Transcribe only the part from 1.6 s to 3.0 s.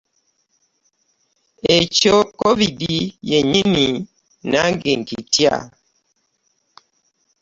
Ekyo COVID